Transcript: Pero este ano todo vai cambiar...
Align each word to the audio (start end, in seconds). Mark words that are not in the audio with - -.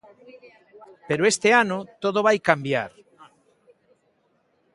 Pero 1.07 1.23
este 1.33 1.49
ano 1.63 1.77
todo 2.03 2.19
vai 2.27 2.37
cambiar... 2.49 2.91